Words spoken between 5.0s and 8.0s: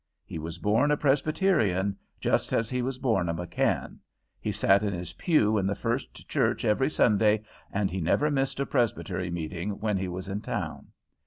pew in the First Church every Sunday, and